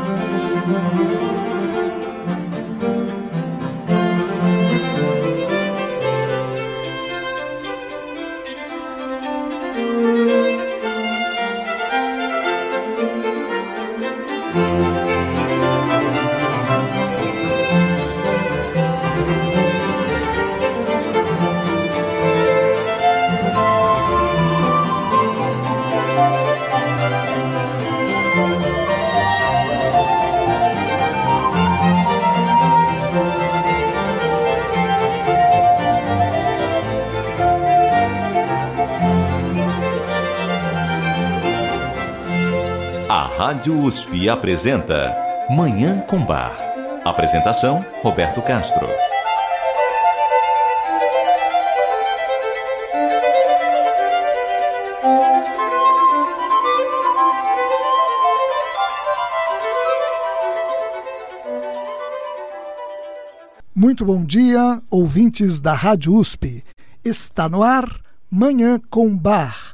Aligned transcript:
Música 0.00 1.49
Rádio 43.12 43.76
USP 43.80 44.28
apresenta 44.28 45.12
Manhã 45.50 45.98
com 45.98 46.24
Bar. 46.24 46.54
Apresentação: 47.04 47.84
Roberto 48.02 48.40
Castro. 48.40 48.86
Muito 63.74 64.04
bom 64.04 64.24
dia, 64.24 64.80
ouvintes 64.88 65.58
da 65.58 65.72
Rádio 65.72 66.14
USP. 66.14 66.62
Está 67.04 67.48
no 67.48 67.64
ar 67.64 67.90
Manhã 68.30 68.80
com 68.88 69.18
Bar 69.18 69.69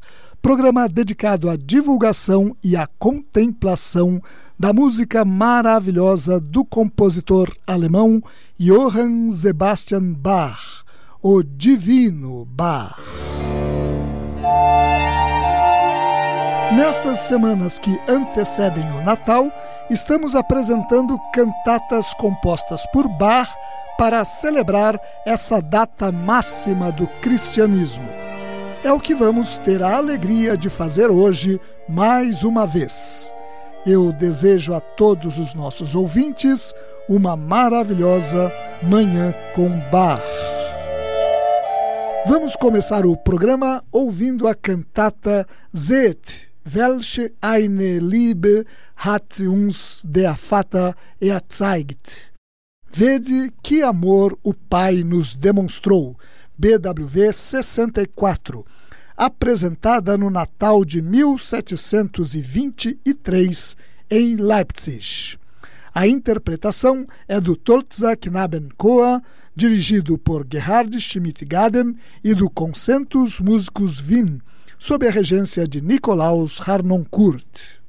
programa 0.46 0.88
dedicado 0.88 1.50
à 1.50 1.56
divulgação 1.56 2.56
e 2.62 2.76
à 2.76 2.86
contemplação 3.00 4.22
da 4.56 4.72
música 4.72 5.24
maravilhosa 5.24 6.38
do 6.38 6.64
compositor 6.64 7.52
alemão 7.66 8.22
Johann 8.56 9.28
Sebastian 9.32 10.12
Bach, 10.12 10.84
o 11.20 11.42
Divino 11.42 12.44
Bach. 12.44 12.94
Nestas 16.76 17.18
semanas 17.18 17.80
que 17.80 17.98
antecedem 18.06 18.84
o 18.92 19.04
Natal, 19.04 19.50
estamos 19.90 20.36
apresentando 20.36 21.18
cantatas 21.34 22.14
compostas 22.14 22.86
por 22.92 23.08
Bach 23.08 23.52
para 23.98 24.24
celebrar 24.24 24.96
essa 25.26 25.60
data 25.60 26.12
máxima 26.12 26.92
do 26.92 27.08
cristianismo 27.20 28.25
é 28.86 28.92
o 28.92 29.00
que 29.00 29.16
vamos 29.16 29.58
ter 29.58 29.82
a 29.82 29.96
alegria 29.96 30.56
de 30.56 30.70
fazer 30.70 31.10
hoje 31.10 31.60
mais 31.88 32.44
uma 32.44 32.64
vez. 32.64 33.34
Eu 33.84 34.12
desejo 34.12 34.74
a 34.74 34.80
todos 34.80 35.38
os 35.38 35.54
nossos 35.54 35.96
ouvintes 35.96 36.72
uma 37.08 37.36
maravilhosa 37.36 38.52
Manhã 38.84 39.34
com 39.56 39.68
Bar. 39.90 40.22
Vamos 42.26 42.54
começar 42.54 43.04
o 43.04 43.16
programa 43.16 43.82
ouvindo 43.90 44.46
a 44.46 44.54
cantata 44.54 45.44
Zet, 45.76 46.48
welche 46.72 47.34
eine 47.42 47.98
Liebe 47.98 48.64
hat 48.94 49.42
uns 49.42 50.00
der 50.04 50.36
Vater 50.36 50.94
erzeigt. 51.20 52.22
Vede 52.88 53.52
que 53.64 53.82
amor 53.82 54.38
o 54.44 54.54
Pai 54.54 55.02
nos 55.02 55.34
demonstrou 55.34 56.16
BWV 56.58 57.32
64, 57.32 58.66
apresentada 59.16 60.16
no 60.16 60.30
Natal 60.30 60.84
de 60.84 61.00
1723 61.00 63.76
em 64.10 64.36
Leipzig. 64.36 65.38
A 65.94 66.06
interpretação 66.06 67.06
é 67.26 67.40
do 67.40 67.56
Tolza 67.56 68.14
Knabenchor, 68.16 69.22
dirigido 69.54 70.18
por 70.18 70.46
Gerhard 70.50 71.00
Schmidt-Gaden 71.00 71.96
e 72.22 72.34
do 72.34 72.50
Concentus 72.50 73.40
Musicus 73.40 74.06
Wien, 74.06 74.42
sob 74.78 75.08
a 75.08 75.10
regência 75.10 75.66
de 75.66 75.80
Nikolaus 75.80 76.60
Harnoncourt. 76.60 77.80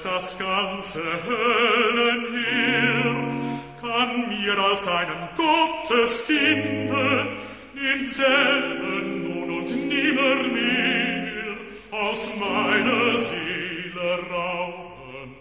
selbst 0.00 0.04
das 0.04 0.38
ganze 0.38 1.02
Höllenheer 1.26 3.16
kann 3.80 4.28
mir 4.28 4.58
als 4.58 4.86
einem 4.86 5.28
Gotteskinde 5.36 7.26
denselben 7.74 9.24
nun 9.24 9.50
und 9.58 9.70
nimmermehr 9.88 11.56
aus 11.90 12.30
meiner 12.38 13.18
Seele 13.18 14.18
rauben. 14.30 15.36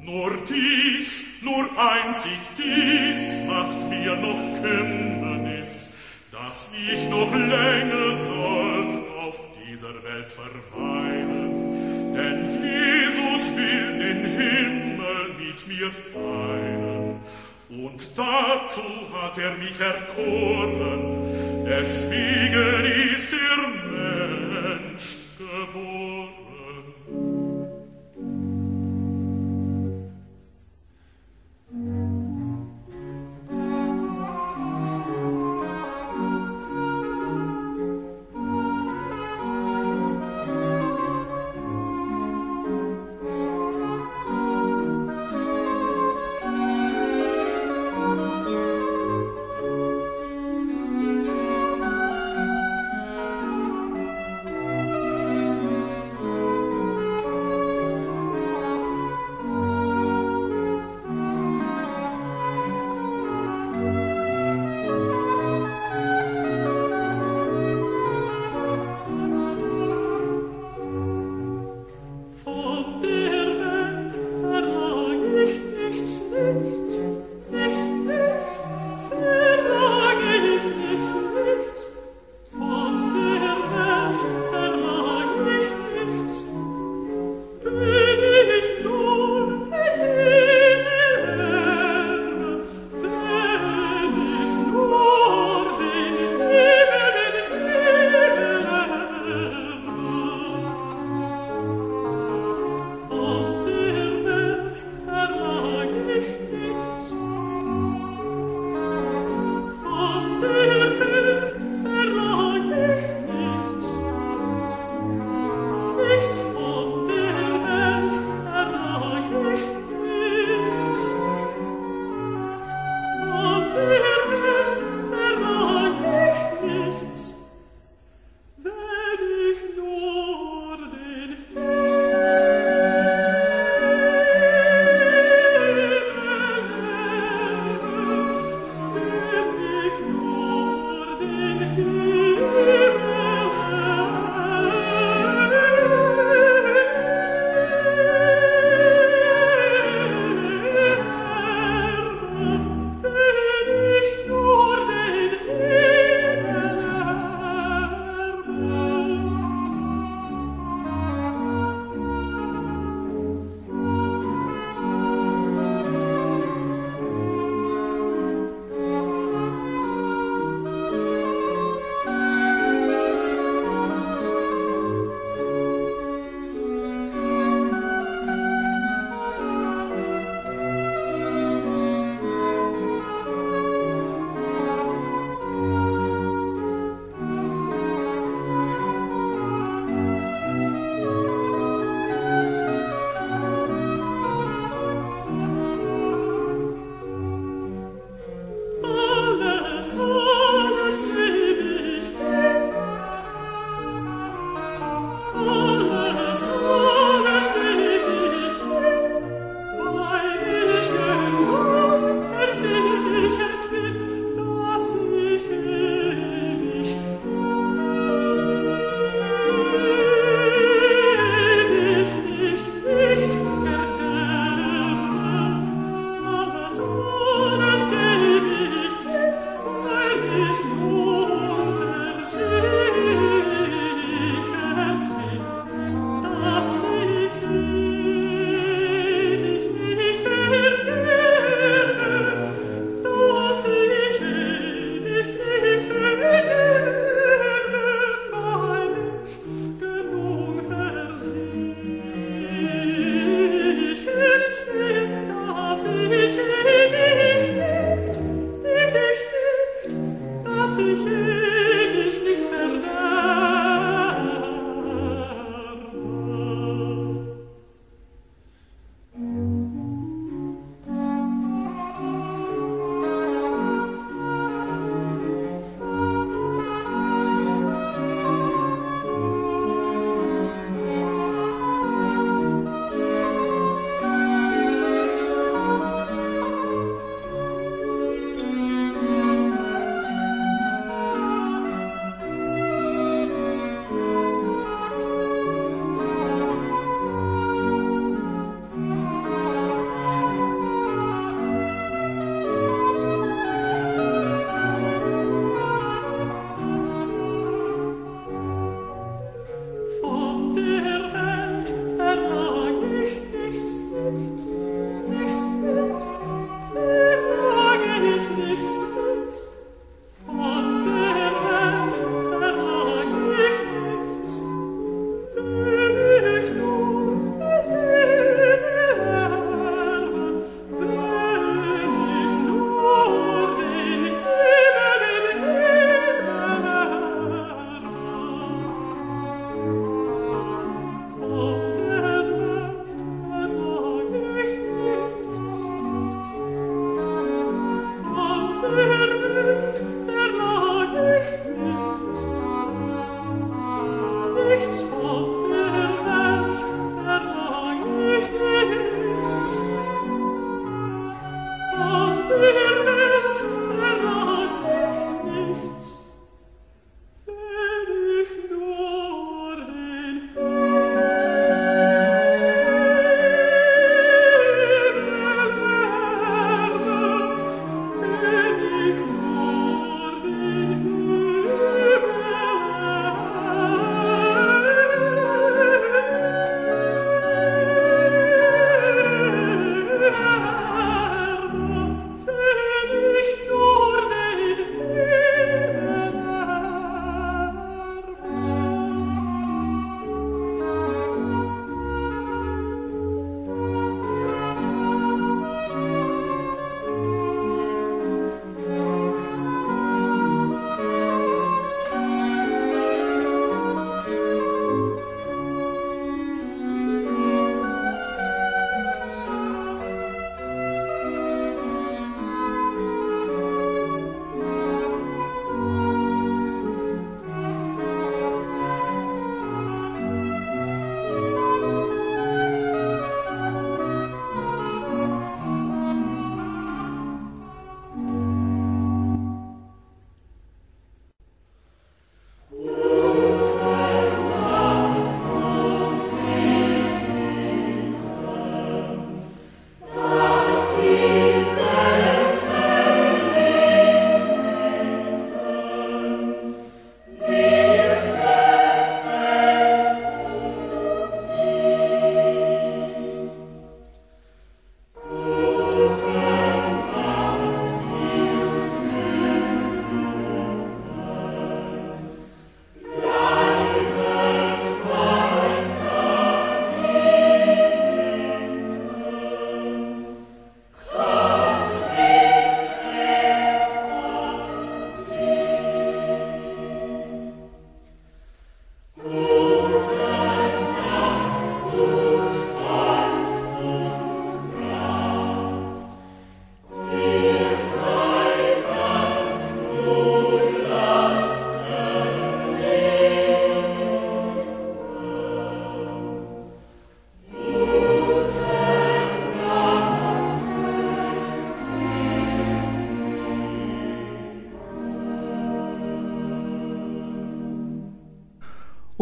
Nur 0.00 0.30
dies, 0.48 1.24
nur 1.42 1.64
einzig 1.78 2.38
dies 2.56 3.42
macht 3.46 3.88
mir 3.88 4.16
noch 4.16 4.60
Kümmernis, 4.60 5.92
dass 6.30 6.70
ich 6.74 7.08
noch 7.08 7.32
länger 7.32 8.14
soll 8.16 9.04
auf 9.20 9.36
dieser 9.64 9.94
Welt 10.02 10.32
verweilen. 10.32 11.31
Denn 12.14 12.44
Jesus 12.62 13.56
will 13.56 13.98
den 13.98 14.24
Himmel 14.24 15.34
mit 15.38 15.66
mir 15.66 15.90
teilen. 16.12 17.20
Und 17.68 18.08
dazu 18.16 18.82
hat 19.12 19.38
er 19.38 19.54
mich 19.56 19.78
erkoren, 19.80 21.64
deswegen 21.66 23.14
ist 23.14 23.32
der 23.32 23.58
Mensch 23.90 25.16
geboren. 25.38 26.41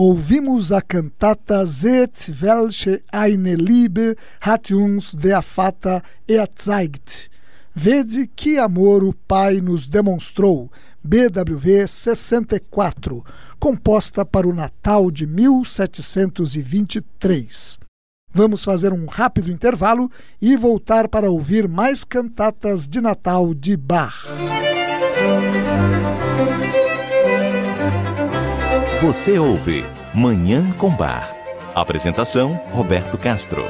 Ouvimos 0.03 0.73
a 0.73 0.81
cantata 0.81 1.67
Seht, 1.67 2.33
welche 2.41 3.03
eine 3.13 3.55
Liebe 3.55 4.17
hat 4.41 4.71
uns 4.71 5.13
der 5.13 5.43
Vater 5.43 6.01
erzeigt. 6.27 7.29
Vede 7.75 8.27
que 8.27 8.59
amor 8.59 9.05
o 9.05 9.13
Pai 9.13 9.61
nos 9.61 9.87
demonstrou, 9.87 10.71
BWV 11.05 11.87
64, 11.87 13.23
composta 13.59 14.25
para 14.25 14.49
o 14.49 14.55
Natal 14.55 15.11
de 15.11 15.27
1723. 15.27 17.79
Vamos 18.33 18.65
fazer 18.65 18.95
um 18.95 19.05
rápido 19.05 19.51
intervalo 19.51 20.11
e 20.41 20.57
voltar 20.57 21.09
para 21.09 21.31
ouvir 21.31 21.69
mais 21.69 22.05
cantatas 22.05 22.89
de 22.89 23.03
Natal 23.03 23.53
de 23.53 23.77
Bach. 23.77 24.25
Você 29.01 29.39
ouve 29.39 29.83
Manhã 30.13 30.71
com 30.73 30.91
Bar. 30.91 31.35
Apresentação: 31.75 32.61
Roberto 32.71 33.17
Castro. 33.17 33.65